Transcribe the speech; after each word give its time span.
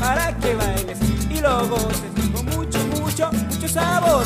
para 0.00 0.36
que 0.38 0.54
bailes 0.54 0.98
y 1.28 1.40
lo 1.40 1.66
goces 1.66 2.12
con 2.32 2.44
mucho, 2.46 2.78
mucho, 3.00 3.30
mucho 3.32 3.68
sabor. 3.68 4.24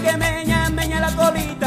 que 0.00 0.16
meña, 0.16 0.68
meña 0.70 1.00
la 1.00 1.10
colita. 1.12 1.65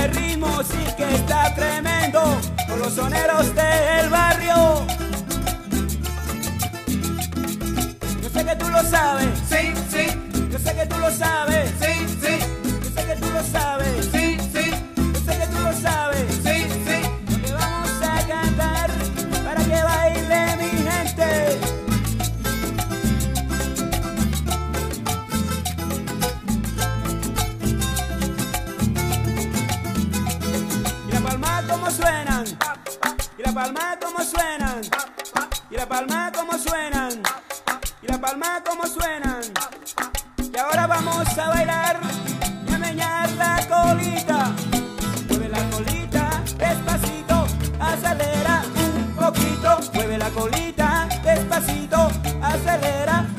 tiene 0.00 0.08
ritmo, 0.08 0.62
sí 0.62 0.78
que 0.96 1.14
está 1.14 1.54
tremendo, 1.54 2.22
con 2.68 2.78
los 2.78 2.94
soneros 2.94 3.54
del 3.54 4.08
barrio. 4.08 4.86
Yo 8.22 8.28
sé 8.30 8.44
que 8.44 8.56
tú 8.56 8.68
lo 8.68 8.82
sabes, 8.82 9.28
sí, 9.48 9.72
sí. 9.90 10.06
Yo 10.50 10.58
sé 10.58 10.74
que 10.74 10.86
tú 10.86 10.98
lo 10.98 11.10
sabes, 11.10 11.70
sí, 11.80 12.06
sí. 12.22 12.59
la 33.50 33.62
palma 33.62 33.98
como 34.00 34.22
suenan. 34.22 34.80
Y 35.70 35.76
la 35.76 35.86
palma 35.86 36.30
como 36.32 36.52
suenan. 36.56 37.22
Y 38.00 38.06
la 38.06 38.20
palma 38.20 38.62
como 38.64 38.86
suenan. 38.86 39.42
Y 40.52 40.56
ahora 40.56 40.86
vamos 40.86 41.26
a 41.36 41.48
bailar 41.48 42.00
y 42.68 42.72
a 42.72 42.78
meñar 42.78 43.30
la 43.32 43.56
colita. 43.66 44.52
Mueve 45.28 45.48
la 45.48 45.70
colita 45.70 46.42
despacito, 46.58 47.46
acelera 47.80 48.62
un 48.76 49.16
poquito. 49.16 49.80
Mueve 49.94 50.18
la 50.18 50.30
colita 50.30 51.08
despacito, 51.24 52.08
acelera 52.42 53.29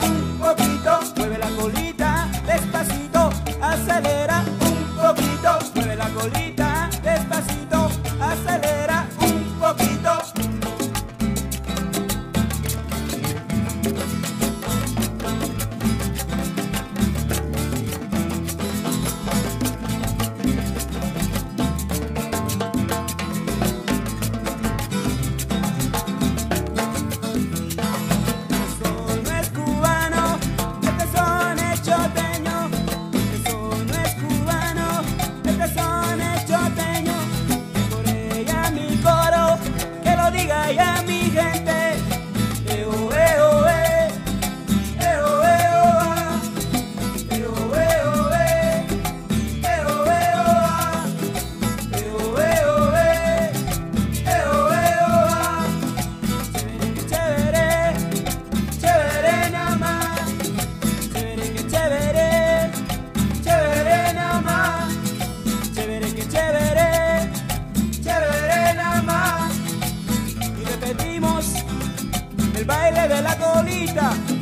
baile 72.72 73.08
de 73.08 73.22
la 73.22 73.36
colita. 73.36 74.41